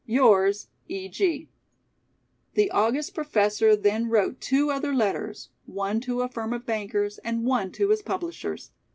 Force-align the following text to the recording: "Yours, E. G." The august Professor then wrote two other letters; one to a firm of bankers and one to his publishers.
"Yours, 0.07 0.67
E. 0.87 1.07
G." 1.07 1.47
The 2.55 2.71
august 2.71 3.13
Professor 3.13 3.75
then 3.75 4.09
wrote 4.09 4.41
two 4.41 4.71
other 4.71 4.95
letters; 4.95 5.49
one 5.67 5.99
to 5.99 6.21
a 6.23 6.27
firm 6.27 6.53
of 6.53 6.65
bankers 6.65 7.19
and 7.19 7.45
one 7.45 7.71
to 7.73 7.89
his 7.89 8.01
publishers. 8.01 8.71